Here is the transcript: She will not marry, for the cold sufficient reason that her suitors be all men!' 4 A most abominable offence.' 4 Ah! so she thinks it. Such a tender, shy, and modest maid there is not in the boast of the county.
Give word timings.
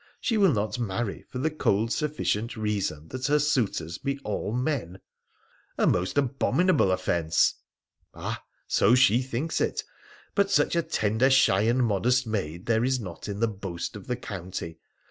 She 0.19 0.35
will 0.35 0.51
not 0.51 0.79
marry, 0.79 1.25
for 1.29 1.37
the 1.37 1.51
cold 1.51 1.91
sufficient 1.91 2.57
reason 2.57 3.09
that 3.09 3.27
her 3.27 3.37
suitors 3.37 3.99
be 3.99 4.17
all 4.23 4.51
men!' 4.51 4.99
4 5.75 5.85
A 5.85 5.87
most 5.87 6.17
abominable 6.17 6.91
offence.' 6.91 7.53
4 8.15 8.23
Ah! 8.23 8.43
so 8.65 8.95
she 8.95 9.21
thinks 9.21 9.61
it. 9.61 9.83
Such 10.47 10.75
a 10.75 10.81
tender, 10.81 11.29
shy, 11.29 11.61
and 11.69 11.83
modest 11.85 12.25
maid 12.25 12.65
there 12.65 12.83
is 12.83 12.99
not 12.99 13.29
in 13.29 13.41
the 13.41 13.47
boast 13.47 13.95
of 13.95 14.07
the 14.07 14.15
county. 14.17 14.79